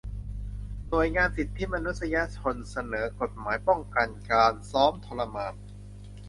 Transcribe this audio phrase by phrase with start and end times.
[0.89, 5.53] หน่วยงานสิทธิมนุษยชน เสนอกฎหมายป้องกันการซ้อมทรมาน